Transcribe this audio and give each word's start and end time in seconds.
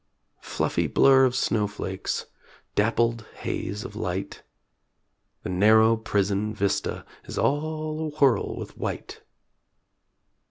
Fluffy 0.41 0.87
blur 0.87 1.25
of 1.25 1.35
snowflakes; 1.35 2.25
Dappled 2.73 3.23
haze 3.41 3.83
of 3.83 3.95
light; 3.95 4.41
The 5.43 5.49
narrow 5.49 5.95
prison 5.95 6.55
vista 6.55 7.05
Is 7.25 7.37
all 7.37 8.11
awhirl 8.11 8.57
with 8.57 8.75
white. 8.75 9.21